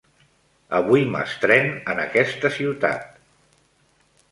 Avui 0.77 1.03
m'estrén 1.15 1.69
en 1.95 2.03
aquesta 2.05 2.53
ciutat. 2.59 3.23